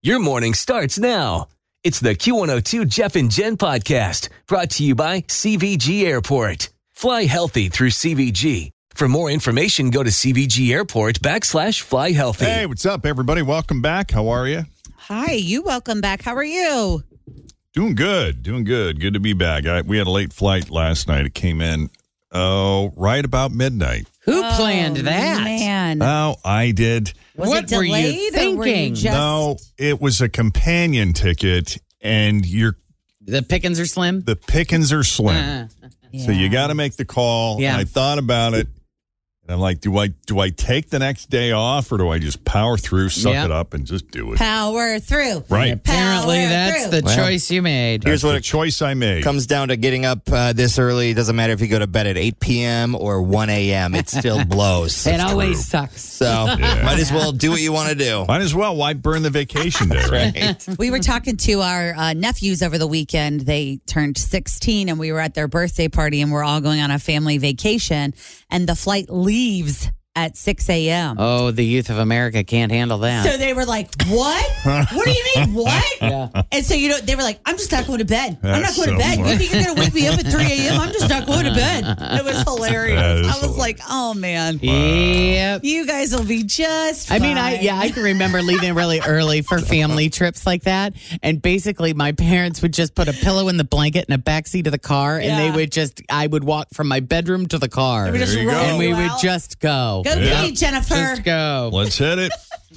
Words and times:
Your 0.00 0.20
morning 0.20 0.54
starts 0.54 0.96
now. 0.96 1.48
It's 1.82 1.98
the 1.98 2.14
Q102 2.14 2.86
Jeff 2.86 3.16
and 3.16 3.28
Jen 3.28 3.56
podcast 3.56 4.28
brought 4.46 4.70
to 4.70 4.84
you 4.84 4.94
by 4.94 5.22
CVG 5.22 6.04
Airport. 6.04 6.68
Fly 6.92 7.24
healthy 7.24 7.68
through 7.68 7.90
CVG. 7.90 8.70
For 8.94 9.08
more 9.08 9.28
information, 9.28 9.90
go 9.90 10.04
to 10.04 10.10
CVG 10.10 10.70
Airport 10.70 11.18
backslash 11.18 11.80
fly 11.80 12.12
healthy. 12.12 12.44
Hey, 12.44 12.66
what's 12.66 12.86
up, 12.86 13.04
everybody? 13.04 13.42
Welcome 13.42 13.82
back. 13.82 14.12
How 14.12 14.28
are 14.28 14.46
you? 14.46 14.66
Hi, 15.08 15.32
you 15.32 15.62
welcome 15.62 16.00
back. 16.00 16.22
How 16.22 16.36
are 16.36 16.44
you? 16.44 17.02
Doing 17.72 17.96
good. 17.96 18.44
Doing 18.44 18.62
good. 18.62 19.00
Good 19.00 19.14
to 19.14 19.20
be 19.20 19.32
back. 19.32 19.66
I, 19.66 19.80
we 19.80 19.98
had 19.98 20.06
a 20.06 20.10
late 20.10 20.32
flight 20.32 20.70
last 20.70 21.08
night. 21.08 21.26
It 21.26 21.34
came 21.34 21.60
in 21.60 21.90
oh 22.30 22.92
right 22.96 23.24
about 23.24 23.50
midnight. 23.50 24.06
Who 24.28 24.42
planned 24.56 24.98
Oh, 24.98 25.02
that? 25.02 25.44
Man. 25.44 26.02
Oh, 26.02 26.36
I 26.44 26.70
did. 26.72 27.12
was 27.36 27.48
what 27.48 27.64
it 27.72 27.76
were 27.76 27.82
you 27.84 28.30
delayed 28.30 28.34
or 28.54 28.56
were 28.58 28.66
you 28.66 28.72
thinking? 28.74 28.94
just 28.94 29.04
No, 29.14 29.56
it 29.78 30.00
was 30.00 30.20
a 30.20 30.28
companion 30.28 31.12
ticket, 31.12 31.78
and 32.02 32.44
you're 32.46 32.76
The 33.24 33.42
pickings 33.42 33.80
are 33.80 33.86
slim. 33.86 34.22
the 34.22 34.36
pickings 34.36 34.92
are 34.92 35.04
slim. 35.04 35.68
Uh, 35.82 35.88
So 36.18 36.30
you 36.32 36.48
got 36.48 36.68
to 36.68 36.74
make 36.74 36.96
the 36.96 37.04
call. 37.04 37.60
Yeah. 37.60 37.76
I 37.76 37.84
thought 37.84 38.18
about 38.18 38.54
it. 38.54 38.66
And 39.48 39.54
I'm 39.54 39.60
like, 39.60 39.80
do 39.80 39.96
I 39.96 40.08
do 40.26 40.40
I 40.40 40.50
take 40.50 40.90
the 40.90 40.98
next 40.98 41.30
day 41.30 41.52
off 41.52 41.90
or 41.90 41.96
do 41.96 42.10
I 42.10 42.18
just 42.18 42.44
power 42.44 42.76
through, 42.76 43.08
suck 43.08 43.32
Yeah. 43.32 43.46
it 43.46 43.50
up, 43.50 43.72
and 43.72 43.86
just 43.86 44.10
do 44.10 44.32
it? 44.34 44.38
power 44.38 44.98
through. 45.00 45.42
Right. 45.48 45.72
apparently, 45.72 46.36
Power 46.40 46.48
that's 46.50 46.82
through. 46.82 47.00
the 47.00 47.02
Well, 47.06 47.16
choice 47.16 47.50
you 47.50 47.62
made. 47.62 48.04
Here's 48.04 48.20
That's 48.20 48.24
what 48.24 48.32
the 48.32 48.38
it 48.38 48.42
choice 48.44 48.82
I 48.82 48.92
made. 48.92 49.24
comes 49.24 49.46
down 49.46 49.68
to 49.68 49.76
getting 49.76 50.04
up 50.04 50.30
uh, 50.30 50.52
this 50.52 50.78
early. 50.78 51.10
It 51.10 51.14
doesn't 51.14 51.34
matter 51.34 51.54
if 51.54 51.62
you 51.62 51.66
go 51.68 51.78
to 51.78 51.86
bed 51.86 52.06
at 52.06 52.18
8 52.18 52.40
p.m. 52.40 52.94
or 52.94 53.22
1 53.22 53.48
a.m. 53.48 53.94
It 53.94 54.10
still 54.10 54.44
blows. 54.46 55.06
it 55.06 55.18
always 55.18 55.66
sucks. 55.66 56.02
So 56.02 56.26
might 56.58 56.98
as 56.98 57.10
well 57.10 57.32
do 57.32 57.50
what 57.50 57.62
you 57.62 57.72
want 57.72 57.88
to 57.88 57.94
do. 57.94 58.26
Might 58.28 58.42
as 58.42 58.54
well. 58.54 58.76
Why 58.76 58.92
burn 58.92 59.22
the 59.22 59.30
vacation 59.30 59.88
day? 59.88 60.04
Right. 60.10 60.68
We 60.78 60.90
were 60.90 60.98
talking 60.98 61.38
to 61.38 61.60
our 61.62 61.94
uh, 61.94 62.12
nephews 62.12 62.62
over 62.62 62.76
the 62.76 62.86
weekend. 62.86 63.40
They 63.40 63.80
turned 63.86 64.18
16 64.18 64.88
and 64.90 64.98
we 64.98 65.10
were 65.10 65.20
at 65.20 65.32
their 65.34 65.48
birthday 65.48 65.88
party 65.88 66.20
and 66.20 66.30
we're 66.30 66.44
all 66.44 66.60
going 66.60 66.80
on 66.80 66.90
a 66.90 66.98
family 66.98 67.38
vacation 67.38 68.12
and 68.50 68.68
the 68.68 68.76
flight 68.76 69.06
leaves 69.38 69.88
at 70.18 70.36
6 70.36 70.68
a.m. 70.68 71.16
Oh, 71.18 71.52
the 71.52 71.64
youth 71.64 71.90
of 71.90 71.98
America 71.98 72.42
can't 72.42 72.72
handle 72.72 72.98
that. 72.98 73.24
So 73.24 73.36
they 73.36 73.52
were 73.54 73.64
like, 73.64 73.88
"What? 74.08 74.44
what 74.92 75.04
do 75.06 75.10
you 75.12 75.24
mean, 75.36 75.54
what?" 75.64 75.84
Yeah. 76.00 76.28
And 76.50 76.64
so 76.66 76.74
you 76.74 76.88
know, 76.88 76.98
they 76.98 77.14
were 77.14 77.22
like, 77.22 77.38
"I'm 77.46 77.56
just 77.56 77.70
not 77.70 77.86
going 77.86 78.00
to 78.00 78.04
bed. 78.04 78.38
I'm 78.42 78.60
That's 78.62 78.76
not 78.76 78.86
going 78.86 78.88
so 79.00 79.04
to 79.04 79.08
bed. 79.08 79.16
funny. 79.18 79.30
You 79.32 79.38
think 79.38 79.52
you're 79.52 79.62
going 79.64 79.76
to 79.76 79.80
wake 79.82 79.94
me 79.94 80.08
up 80.08 80.18
at 80.18 80.26
3 80.26 80.42
a.m.? 80.44 80.80
I'm 80.80 80.92
just 80.92 81.08
not 81.08 81.26
going 81.26 81.44
to 81.44 81.54
bed." 81.54 81.84
It 82.20 82.24
was 82.24 82.42
hilarious. 82.42 83.00
That 83.00 83.16
is 83.18 83.26
I 83.26 83.30
was 83.30 83.40
hilarious. 83.42 83.58
like, 83.58 83.78
"Oh 83.88 84.14
man, 84.14 84.58
Yep. 84.60 85.60
you 85.64 85.86
guys 85.86 86.12
will 86.14 86.24
be 86.24 86.42
just." 86.42 87.12
I 87.12 87.18
mean, 87.20 87.38
I 87.38 87.56
fine." 87.56 87.64
yeah, 87.64 87.78
I 87.78 87.90
can 87.90 88.02
remember 88.02 88.42
leaving 88.42 88.74
really 88.74 89.00
early 89.00 89.42
for 89.42 89.58
family 89.58 90.10
trips 90.10 90.46
like 90.46 90.64
that, 90.64 90.94
and 91.22 91.40
basically 91.40 91.94
my 91.94 92.12
parents 92.12 92.60
would 92.62 92.72
just 92.72 92.94
put 92.94 93.08
a 93.08 93.12
pillow 93.12 93.48
in 93.48 93.56
the 93.56 93.64
blanket 93.64 94.06
in 94.08 94.12
the 94.12 94.18
back 94.18 94.46
seat 94.48 94.66
of 94.66 94.72
the 94.72 94.78
car, 94.78 95.18
and 95.18 95.38
they 95.38 95.50
would 95.56 95.70
just 95.70 96.02
I 96.10 96.26
would 96.26 96.44
walk 96.44 96.68
from 96.72 96.88
my 96.88 97.00
bedroom 97.00 97.46
to 97.48 97.58
the 97.58 97.68
car, 97.68 98.10
would 98.10 98.18
just 98.18 98.36
roll 98.36 98.48
and 98.50 98.78
we 98.78 98.88
you 98.88 98.96
would 98.96 99.10
out. 99.10 99.20
just 99.20 99.60
go, 99.60 100.02
Go 100.14 100.20
Yeah. 100.20 100.42
get 100.42 100.44
it, 100.52 100.56
Jennifer. 100.56 100.94
just 100.94 101.24
go. 101.24 101.70
Let's 101.72 101.98
hit 101.98 102.18
it. 102.18 102.32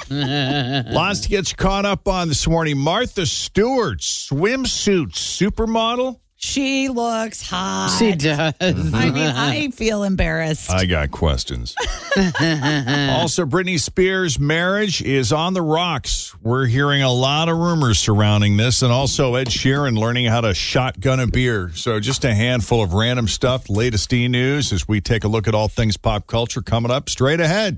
Lots 0.93 1.21
to 1.21 1.29
get 1.29 1.49
you 1.51 1.55
caught 1.57 1.85
up 1.85 2.07
on 2.07 2.27
this 2.27 2.47
morning. 2.47 2.77
Martha 2.77 3.25
Stewart, 3.25 3.99
swimsuit 3.99 5.11
supermodel. 5.13 6.19
She 6.43 6.89
looks 6.89 7.39
hot. 7.43 7.95
She 7.99 8.13
does. 8.15 8.53
I 8.59 9.11
mean, 9.11 9.27
I 9.29 9.69
feel 9.69 10.01
embarrassed. 10.03 10.71
I 10.71 10.87
got 10.87 11.11
questions. 11.11 11.75
also, 12.17 13.45
Britney 13.45 13.79
Spears' 13.79 14.39
marriage 14.39 15.03
is 15.03 15.31
on 15.31 15.53
the 15.53 15.61
rocks. 15.61 16.35
We're 16.41 16.65
hearing 16.65 17.03
a 17.03 17.11
lot 17.11 17.47
of 17.47 17.57
rumors 17.57 17.99
surrounding 17.99 18.57
this, 18.57 18.81
and 18.81 18.91
also 18.91 19.35
Ed 19.35 19.47
Sheeran 19.49 19.95
learning 19.99 20.25
how 20.25 20.41
to 20.41 20.55
shotgun 20.55 21.19
a 21.19 21.27
beer. 21.27 21.69
So, 21.75 21.99
just 21.99 22.25
a 22.25 22.33
handful 22.33 22.81
of 22.81 22.93
random 22.93 23.27
stuff, 23.27 23.69
latest 23.69 24.11
e 24.11 24.27
news 24.27 24.73
as 24.73 24.87
we 24.87 24.99
take 24.99 25.23
a 25.23 25.27
look 25.27 25.47
at 25.47 25.53
all 25.53 25.67
things 25.67 25.95
pop 25.95 26.25
culture 26.25 26.63
coming 26.63 26.89
up 26.89 27.07
straight 27.07 27.39
ahead. 27.39 27.77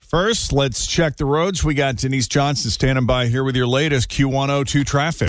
First, 0.00 0.52
let's 0.52 0.88
check 0.88 1.16
the 1.18 1.24
roads. 1.24 1.62
We 1.62 1.74
got 1.74 1.96
Denise 1.96 2.26
Johnson 2.26 2.72
standing 2.72 3.06
by 3.06 3.28
here 3.28 3.44
with 3.44 3.54
your 3.54 3.68
latest 3.68 4.10
Q102 4.10 4.84
traffic. 4.84 5.28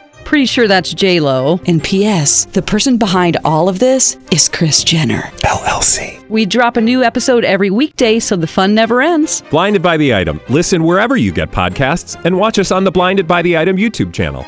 Pretty 0.31 0.45
sure 0.45 0.65
that's 0.65 0.93
J 0.93 1.19
Lo. 1.19 1.59
And 1.67 1.83
P.S. 1.83 2.45
The 2.45 2.61
person 2.61 2.95
behind 2.97 3.35
all 3.43 3.67
of 3.67 3.79
this 3.79 4.17
is 4.31 4.47
Kris 4.47 4.81
Jenner 4.81 5.23
LLC. 5.43 6.25
We 6.29 6.45
drop 6.45 6.77
a 6.77 6.81
new 6.81 7.03
episode 7.03 7.43
every 7.43 7.69
weekday, 7.69 8.17
so 8.19 8.37
the 8.37 8.47
fun 8.47 8.73
never 8.73 9.01
ends. 9.01 9.43
Blinded 9.51 9.81
by 9.81 9.97
the 9.97 10.15
item. 10.15 10.39
Listen 10.47 10.85
wherever 10.85 11.17
you 11.17 11.33
get 11.33 11.51
podcasts, 11.51 12.15
and 12.23 12.37
watch 12.37 12.59
us 12.59 12.71
on 12.71 12.85
the 12.85 12.91
Blinded 12.91 13.27
by 13.27 13.41
the 13.41 13.57
Item 13.57 13.75
YouTube 13.75 14.13
channel. 14.13 14.43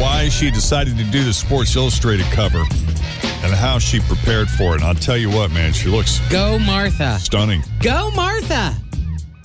Why 0.00 0.30
she 0.30 0.50
decided 0.50 0.96
to 0.96 1.04
do 1.04 1.24
the 1.24 1.34
Sports 1.34 1.76
Illustrated 1.76 2.24
cover 2.32 2.62
and 3.42 3.52
how 3.52 3.78
she 3.78 4.00
prepared 4.00 4.48
for 4.48 4.72
it. 4.72 4.76
And 4.76 4.84
I'll 4.84 4.94
tell 4.94 5.18
you 5.18 5.28
what, 5.28 5.50
man, 5.50 5.74
she 5.74 5.90
looks 5.90 6.20
Go 6.30 6.58
Martha. 6.58 7.18
stunning. 7.18 7.62
Go 7.82 8.10
Martha. 8.12 8.74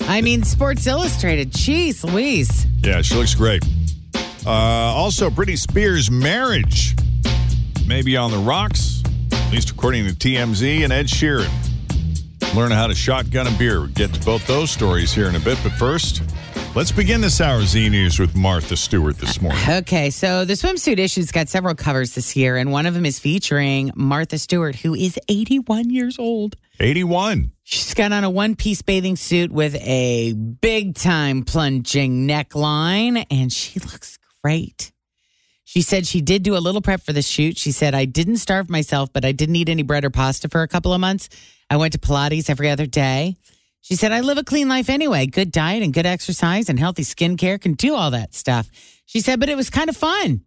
I 0.07 0.21
mean, 0.21 0.43
Sports 0.43 0.87
Illustrated. 0.87 1.51
Jeez 1.51 2.03
Louise. 2.03 2.65
Yeah, 2.79 3.01
she 3.01 3.15
looks 3.15 3.35
great. 3.35 3.63
Uh, 4.45 4.49
also, 4.49 5.29
Britney 5.29 5.57
Spears' 5.57 6.09
marriage 6.09 6.95
may 7.85 8.01
be 8.01 8.15
on 8.15 8.31
the 8.31 8.37
rocks, 8.37 9.03
at 9.31 9.51
least 9.51 9.69
according 9.69 10.05
to 10.07 10.13
TMZ 10.13 10.83
and 10.85 10.93
Ed 10.93 11.07
Sheeran. 11.07 11.51
Learn 12.55 12.71
how 12.71 12.87
to 12.87 12.95
shotgun 12.95 13.47
a 13.47 13.51
beer. 13.57 13.81
We'll 13.81 13.89
get 13.89 14.13
to 14.13 14.19
both 14.21 14.47
those 14.47 14.71
stories 14.71 15.13
here 15.13 15.27
in 15.27 15.35
a 15.35 15.39
bit, 15.41 15.59
but 15.61 15.73
first, 15.73 16.23
let's 16.77 16.91
begin 16.91 17.21
this 17.21 17.41
hour's 17.41 17.69
Z 17.69 17.89
News 17.89 18.19
with 18.19 18.35
Martha 18.35 18.77
Stewart 18.77 19.17
this 19.17 19.39
uh, 19.39 19.41
morning. 19.41 19.61
Okay, 19.67 20.11
so 20.11 20.45
the 20.45 20.53
swimsuit 20.53 20.99
issue's 20.99 21.31
got 21.31 21.49
several 21.49 21.73
covers 21.73 22.13
this 22.13 22.35
year, 22.35 22.55
and 22.55 22.71
one 22.71 22.85
of 22.85 22.93
them 22.93 23.03
is 23.03 23.17
featuring 23.17 23.91
Martha 23.95 24.37
Stewart, 24.37 24.75
who 24.75 24.93
is 24.93 25.17
81 25.27 25.89
years 25.89 26.19
old. 26.19 26.55
81. 26.79 27.51
She's 27.63 27.95
got 27.95 28.11
on 28.11 28.23
a 28.23 28.29
one 28.29 28.55
piece 28.55 28.83
bathing 28.83 29.15
suit 29.15 29.51
with 29.51 29.73
a 29.77 30.33
big 30.33 30.93
time 30.93 31.41
plunging 31.41 32.27
neckline, 32.27 33.25
and 33.31 33.51
she 33.51 33.79
looks 33.79 34.19
great. 34.43 34.91
She 35.63 35.81
said 35.81 36.05
she 36.05 36.21
did 36.21 36.43
do 36.43 36.55
a 36.55 36.59
little 36.59 36.83
prep 36.83 37.01
for 37.01 37.11
the 37.11 37.23
shoot. 37.23 37.57
She 37.57 37.71
said, 37.71 37.95
I 37.95 38.05
didn't 38.05 38.37
starve 38.37 38.69
myself, 38.69 39.11
but 39.11 39.25
I 39.25 39.31
didn't 39.31 39.55
eat 39.55 39.69
any 39.69 39.81
bread 39.81 40.05
or 40.05 40.11
pasta 40.11 40.47
for 40.47 40.61
a 40.61 40.67
couple 40.67 40.93
of 40.93 41.01
months. 41.01 41.27
I 41.71 41.77
went 41.77 41.93
to 41.93 41.99
Pilates 41.99 42.51
every 42.51 42.69
other 42.69 42.85
day. 42.85 43.35
She 43.87 43.95
said, 43.95 44.11
I 44.11 44.19
live 44.19 44.37
a 44.37 44.43
clean 44.43 44.67
life 44.67 44.89
anyway. 44.89 45.27
Good 45.27 45.49
diet 45.49 45.81
and 45.81 45.93
good 45.93 46.05
exercise 46.05 46.67
and 46.67 46.77
healthy 46.77 47.03
skincare 47.03 47.57
can 47.57 47.71
do 47.71 47.95
all 47.95 48.11
that 48.11 48.35
stuff. 48.35 48.69
She 49.05 49.21
said, 49.21 49.39
but 49.39 49.47
it 49.47 49.55
was 49.55 49.69
kind 49.69 49.89
of 49.89 49.95
fun. 49.95 50.41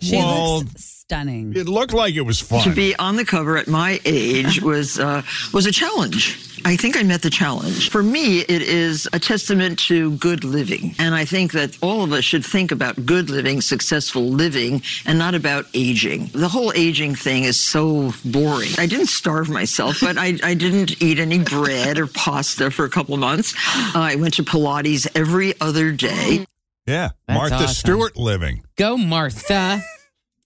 She 0.00 0.16
Well, 0.16 0.58
looks 0.58 0.84
stunning. 0.84 1.52
It 1.54 1.68
looked 1.68 1.92
like 1.92 2.14
it 2.14 2.22
was 2.22 2.40
fun. 2.40 2.62
To 2.64 2.74
be 2.74 2.96
on 2.96 3.16
the 3.16 3.24
cover 3.24 3.56
at 3.56 3.68
my 3.68 4.00
age 4.04 4.62
was 4.62 4.98
uh, 4.98 5.22
was 5.52 5.66
a 5.66 5.72
challenge. 5.72 6.40
I 6.66 6.76
think 6.76 6.96
I 6.96 7.02
met 7.02 7.20
the 7.20 7.28
challenge. 7.28 7.90
For 7.90 8.02
me, 8.02 8.40
it 8.40 8.62
is 8.62 9.06
a 9.12 9.18
testament 9.18 9.78
to 9.80 10.12
good 10.16 10.44
living, 10.44 10.94
and 10.98 11.14
I 11.14 11.26
think 11.26 11.52
that 11.52 11.76
all 11.82 12.02
of 12.02 12.12
us 12.12 12.24
should 12.24 12.44
think 12.44 12.72
about 12.72 13.04
good 13.04 13.28
living, 13.28 13.60
successful 13.60 14.22
living, 14.30 14.80
and 15.04 15.18
not 15.18 15.34
about 15.34 15.66
aging. 15.74 16.30
The 16.32 16.48
whole 16.48 16.72
aging 16.74 17.16
thing 17.16 17.44
is 17.44 17.60
so 17.60 18.14
boring. 18.24 18.70
I 18.78 18.86
didn't 18.86 19.08
starve 19.08 19.50
myself, 19.50 20.00
but 20.00 20.16
I, 20.16 20.38
I 20.42 20.54
didn't 20.54 21.02
eat 21.02 21.18
any 21.18 21.38
bread 21.38 21.98
or 21.98 22.06
pasta 22.06 22.70
for 22.70 22.86
a 22.86 22.90
couple 22.90 23.12
of 23.12 23.20
months. 23.20 23.52
Uh, 23.94 24.00
I 24.00 24.14
went 24.16 24.32
to 24.34 24.42
Pilates 24.42 25.06
every 25.14 25.52
other 25.60 25.92
day. 25.92 26.46
Yeah. 26.86 27.10
That's 27.26 27.38
Martha 27.38 27.54
awesome. 27.56 27.68
Stewart 27.68 28.16
living. 28.16 28.62
Go, 28.76 28.96
Martha. 28.96 29.82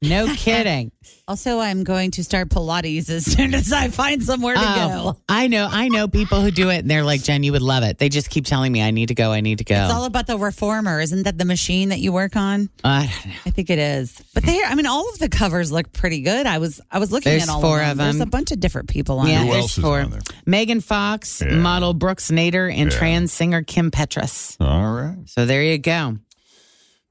No 0.00 0.32
kidding. 0.36 0.92
Also, 1.26 1.58
I'm 1.58 1.82
going 1.82 2.12
to 2.12 2.22
start 2.24 2.48
Pilates 2.50 3.10
as 3.10 3.24
soon 3.24 3.52
as 3.52 3.72
I 3.72 3.88
find 3.88 4.22
somewhere 4.22 4.54
to 4.54 4.60
Oh, 4.62 5.12
go. 5.14 5.20
I 5.28 5.48
know. 5.48 5.68
I 5.68 5.88
know 5.88 6.06
people 6.06 6.40
who 6.40 6.50
do 6.52 6.70
it, 6.70 6.78
and 6.78 6.90
they're 6.90 7.02
like, 7.02 7.22
Jen, 7.24 7.42
you 7.42 7.50
would 7.52 7.62
love 7.62 7.82
it. 7.82 7.98
They 7.98 8.08
just 8.08 8.30
keep 8.30 8.44
telling 8.46 8.70
me, 8.70 8.80
I 8.80 8.92
need 8.92 9.08
to 9.08 9.14
go. 9.14 9.32
I 9.32 9.40
need 9.40 9.58
to 9.58 9.64
go. 9.64 9.74
It's 9.74 9.92
all 9.92 10.04
about 10.04 10.28
the 10.28 10.38
reformer. 10.38 11.00
Isn't 11.00 11.24
that 11.24 11.36
the 11.36 11.44
machine 11.44 11.88
that 11.88 11.98
you 11.98 12.12
work 12.12 12.36
on? 12.36 12.70
I 12.84 13.12
don't 13.12 13.26
know. 13.32 13.38
I 13.46 13.50
think 13.50 13.70
it 13.70 13.78
is. 13.80 14.22
But 14.34 14.44
they, 14.44 14.62
I 14.62 14.74
mean, 14.76 14.86
all 14.86 15.08
of 15.10 15.18
the 15.18 15.28
covers 15.28 15.72
look 15.72 15.92
pretty 15.92 16.20
good. 16.20 16.46
I 16.46 16.58
was, 16.58 16.80
I 16.92 17.00
was 17.00 17.10
looking 17.10 17.30
There's 17.32 17.42
at 17.42 17.48
all 17.48 17.60
four 17.60 17.80
of 17.80 17.86
them. 17.88 17.90
of 17.90 17.98
There's 17.98 18.18
them. 18.18 18.28
a 18.28 18.30
bunch 18.30 18.52
of 18.52 18.60
different 18.60 18.88
people 18.88 19.18
on 19.18 19.26
Yeah, 19.28 19.40
it. 19.42 19.46
Who 19.46 19.50
there's 19.52 19.62
else 19.62 19.78
is 19.78 19.82
four. 19.84 20.00
on 20.00 20.10
there? 20.12 20.20
Megan 20.46 20.80
Fox, 20.80 21.42
Yeah. 21.42 21.54
model 21.56 21.92
Brooks 21.92 22.30
Nader, 22.30 22.72
and 22.72 22.92
Yeah. 22.92 22.96
trans 22.98 23.32
singer 23.32 23.62
Kim 23.62 23.90
Petras. 23.90 24.56
All 24.60 24.92
right. 24.92 25.16
So 25.26 25.44
there 25.44 25.62
you 25.64 25.78
go. 25.78 26.18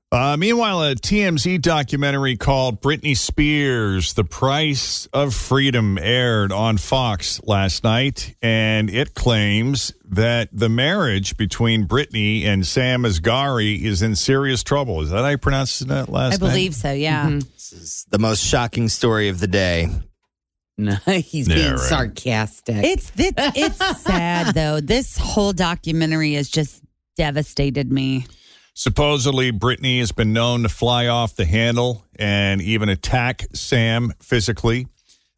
Uh, 0.10 0.38
meanwhile, 0.40 0.82
a 0.82 0.96
TMZ 0.96 1.62
documentary 1.62 2.38
called 2.38 2.82
Britney 2.82 3.16
Spears, 3.16 4.14
The 4.14 4.24
Price 4.24 5.06
of 5.12 5.36
Freedom 5.36 5.98
aired 5.98 6.54
on 6.54 6.78
Fox 6.78 7.42
last 7.44 7.84
night, 7.84 8.34
and 8.42 8.90
it 8.90 9.16
claims 9.16 9.94
that 10.06 10.48
the 10.54 10.70
marriage 10.70 11.36
between 11.36 11.86
Britney 11.90 12.46
and 12.46 12.66
Sam 12.66 13.04
Asghari 13.04 13.82
is 13.82 14.02
in 14.02 14.16
serious 14.16 14.64
trouble. 14.64 15.02
Is 15.02 15.10
that 15.10 15.24
how 15.24 15.28
you 15.28 15.38
pronounced 15.38 15.86
that 15.90 16.08
last 16.08 16.40
night? 16.40 16.48
I 16.48 16.50
believe 16.52 16.74
so. 16.74 16.94
Yeah. 16.94 17.30
This 17.30 17.74
is 17.74 18.06
the 18.10 18.20
most 18.20 18.42
shocking 18.42 18.88
story 18.88 19.28
of 19.28 19.42
the 19.42 19.48
day. 19.48 19.90
No, 20.78 20.96
he's 21.06 21.50
Yeah, 21.50 21.56
being 21.56 21.72
right. 21.72 21.80
sarcastic. 21.80 22.78
It's 22.78 23.12
it's, 23.18 23.58
it's 23.58 24.02
sad 24.04 24.56
though. 24.56 24.80
This 24.80 25.18
whole 25.18 25.52
documentary 25.52 26.36
has 26.36 26.48
just 26.50 26.82
devastated 27.18 27.92
me. 27.92 28.26
Supposedly, 28.80 29.52
Britney 29.52 29.98
has 29.98 30.12
been 30.12 30.34
known 30.34 30.62
to 30.62 30.70
fly 30.70 31.08
off 31.08 31.36
the 31.36 31.46
handle 31.46 32.06
and 32.20 32.62
even 32.62 32.90
attack 32.90 33.48
Sam 33.52 34.14
physically. 34.22 34.86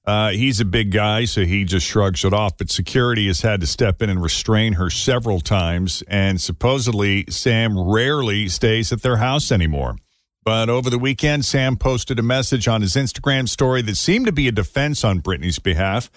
Uh, 0.05 0.31
he's 0.31 0.59
a 0.59 0.65
big 0.65 0.91
guy, 0.91 1.23
so 1.23 1.45
he 1.45 1.63
just 1.63 1.87
shrugs 1.87 2.25
it 2.25 2.33
off. 2.33 2.57
But 2.57 2.69
security 2.69 3.27
has 3.27 3.39
had 3.39 3.61
to 3.61 3.65
step 3.65 4.01
in 4.01 4.09
and 4.09 4.21
restrain 4.21 4.73
her 4.73 4.89
several 4.89 5.39
times. 5.39 6.03
And 6.09 6.41
supposedly, 6.41 7.27
Sam 7.29 7.79
rarely 7.79 8.49
stays 8.49 8.91
at 8.91 9.03
their 9.03 9.15
house 9.15 9.53
anymore. 9.53 9.95
But 10.43 10.67
over 10.67 10.89
the 10.89 10.99
weekend, 10.99 11.45
Sam 11.45 11.77
posted 11.77 12.19
a 12.19 12.23
message 12.23 12.67
on 12.67 12.81
his 12.81 12.95
Instagram 12.95 13.47
story 13.47 13.81
that 13.83 13.95
seemed 13.95 14.25
to 14.25 14.33
be 14.33 14.49
a 14.49 14.51
defense 14.51 15.05
on 15.05 15.21
Britney's 15.21 15.59
behalf. 15.59 16.11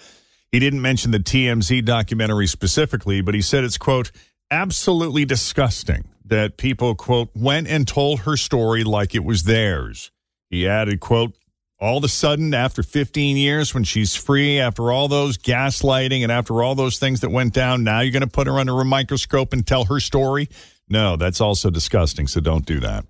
He 0.51 0.59
didn't 0.59 0.81
mention 0.81 1.11
the 1.11 1.19
TMZ 1.19 1.85
documentary 1.85 2.47
specifically, 2.47 3.21
but 3.21 3.33
he 3.33 3.41
said 3.41 3.63
it's, 3.63 3.77
quote, 3.77 4.11
absolutely 4.51 5.23
disgusting 5.23 6.03
that 6.25 6.57
people, 6.57 6.95
quote, 6.95 7.29
went 7.35 7.67
and 7.67 7.87
told 7.87 8.21
her 8.21 8.37
story 8.37 8.83
like 8.83 9.13
it 9.15 9.23
was 9.23 9.43
theirs. 9.43 10.11
He 10.49 10.67
added, 10.67 10.99
quote, 10.99 11.33
all 11.79 11.97
of 11.97 12.03
a 12.03 12.07
sudden, 12.07 12.53
after 12.53 12.81
15 12.81 13.35
years, 13.35 13.73
when 13.73 13.83
she's 13.83 14.15
free, 14.15 14.57
after 14.57 14.91
all 14.91 15.09
those 15.09 15.37
gaslighting 15.37 16.23
and 16.23 16.31
after 16.31 16.63
all 16.63 16.75
those 16.75 16.97
things 16.97 17.19
that 17.21 17.29
went 17.29 17.53
down, 17.53 17.83
now 17.83 17.99
you're 17.99 18.13
going 18.13 18.21
to 18.21 18.27
put 18.27 18.47
her 18.47 18.57
under 18.57 18.79
a 18.79 18.85
microscope 18.85 19.51
and 19.51 19.67
tell 19.67 19.85
her 19.85 19.99
story? 19.99 20.47
No, 20.87 21.17
that's 21.17 21.41
also 21.41 21.69
disgusting. 21.69 22.27
So 22.27 22.39
don't 22.39 22.65
do 22.65 22.79
that. 22.79 23.05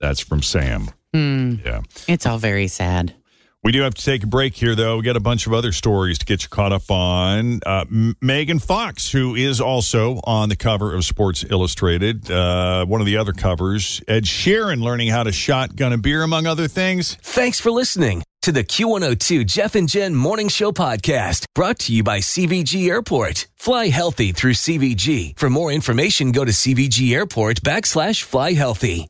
That's 0.00 0.20
from 0.20 0.42
Sam. 0.42 0.90
Hmm. 1.14 1.54
Yeah. 1.64 1.80
It's 2.06 2.26
all 2.26 2.38
very 2.38 2.68
sad. 2.68 3.14
We 3.64 3.72
do 3.72 3.82
have 3.82 3.94
to 3.94 4.04
take 4.04 4.22
a 4.22 4.26
break 4.26 4.54
here, 4.54 4.76
though. 4.76 4.98
We 4.98 5.02
got 5.02 5.16
a 5.16 5.20
bunch 5.20 5.46
of 5.48 5.52
other 5.52 5.72
stories 5.72 6.16
to 6.18 6.24
get 6.24 6.44
you 6.44 6.48
caught 6.48 6.72
up 6.72 6.88
on. 6.90 7.58
Uh, 7.66 7.84
Megan 8.22 8.60
Fox, 8.60 9.10
who 9.10 9.34
is 9.34 9.60
also 9.60 10.20
on 10.24 10.48
the 10.48 10.54
cover 10.54 10.94
of 10.94 11.04
Sports 11.04 11.44
Illustrated, 11.50 12.30
uh, 12.30 12.86
one 12.86 13.00
of 13.00 13.06
the 13.06 13.16
other 13.16 13.32
covers. 13.32 14.00
Ed 14.06 14.24
Sheeran 14.24 14.80
learning 14.80 15.08
how 15.08 15.24
to 15.24 15.32
shotgun 15.32 15.92
a 15.92 15.98
beer, 15.98 16.22
among 16.22 16.46
other 16.46 16.68
things. 16.68 17.16
Thanks 17.16 17.58
for 17.58 17.72
listening 17.72 18.22
to 18.42 18.52
the 18.52 18.62
Q102 18.62 19.44
Jeff 19.44 19.74
and 19.74 19.88
Jen 19.88 20.14
Morning 20.14 20.48
Show 20.48 20.70
podcast 20.70 21.44
brought 21.56 21.80
to 21.80 21.92
you 21.92 22.04
by 22.04 22.20
CVG 22.20 22.88
Airport. 22.88 23.48
Fly 23.56 23.88
healthy 23.88 24.30
through 24.30 24.54
CVG. 24.54 25.36
For 25.36 25.50
more 25.50 25.72
information, 25.72 26.30
go 26.30 26.44
to 26.44 26.52
CVG 26.52 27.12
Airport 27.12 27.62
backslash 27.62 28.22
fly 28.22 28.52
healthy. 28.52 29.08